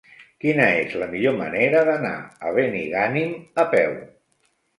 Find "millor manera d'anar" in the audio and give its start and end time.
1.11-2.15